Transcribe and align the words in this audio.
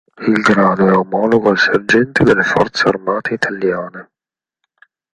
Il 0.21 0.41
grado 0.41 0.87
è 0.87 0.95
omologo 0.95 1.51
al 1.51 1.59
sergente 1.59 2.23
delle 2.23 2.41
forze 2.41 2.87
armate 2.87 3.35
italiane. 3.35 4.09